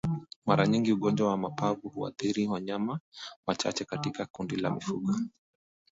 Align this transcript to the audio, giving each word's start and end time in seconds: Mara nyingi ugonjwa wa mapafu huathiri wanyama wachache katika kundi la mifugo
Mara 0.45 0.67
nyingi 0.67 0.93
ugonjwa 0.93 1.27
wa 1.29 1.37
mapafu 1.37 1.89
huathiri 1.89 2.47
wanyama 2.47 2.99
wachache 3.47 3.85
katika 3.85 4.25
kundi 4.25 4.55
la 4.55 4.71
mifugo 4.71 5.15